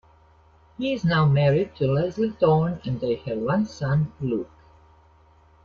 [0.79, 4.49] He is now married to Lesley Thorne and they have one son, Luke.